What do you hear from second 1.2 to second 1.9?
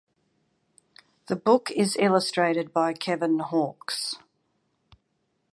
The book